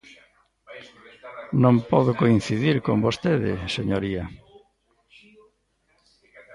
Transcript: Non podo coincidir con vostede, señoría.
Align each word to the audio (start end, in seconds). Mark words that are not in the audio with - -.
Non 1.63 1.75
podo 1.91 2.11
coincidir 2.21 2.75
con 2.87 2.97
vostede, 3.05 3.51
señoría. 3.75 4.23